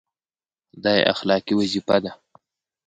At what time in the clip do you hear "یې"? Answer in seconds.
0.97-1.03